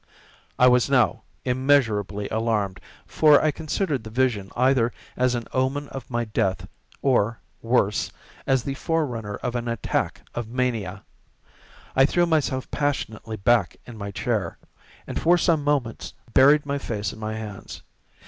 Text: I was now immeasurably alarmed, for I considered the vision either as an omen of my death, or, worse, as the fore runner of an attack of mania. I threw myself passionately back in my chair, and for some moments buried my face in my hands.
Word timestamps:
I 0.57 0.67
was 0.67 0.89
now 0.89 1.21
immeasurably 1.45 2.27
alarmed, 2.29 2.79
for 3.05 3.39
I 3.39 3.51
considered 3.51 4.03
the 4.03 4.09
vision 4.09 4.49
either 4.55 4.91
as 5.15 5.35
an 5.35 5.47
omen 5.53 5.89
of 5.89 6.09
my 6.09 6.25
death, 6.25 6.67
or, 7.03 7.37
worse, 7.61 8.11
as 8.47 8.63
the 8.63 8.73
fore 8.73 9.05
runner 9.05 9.35
of 9.43 9.55
an 9.55 9.67
attack 9.67 10.23
of 10.33 10.47
mania. 10.49 11.03
I 11.95 12.07
threw 12.07 12.25
myself 12.25 12.71
passionately 12.71 13.37
back 13.37 13.77
in 13.85 13.95
my 13.95 14.09
chair, 14.09 14.57
and 15.05 15.21
for 15.21 15.37
some 15.37 15.63
moments 15.63 16.15
buried 16.33 16.65
my 16.65 16.79
face 16.79 17.13
in 17.13 17.19
my 17.19 17.35
hands. 17.35 17.83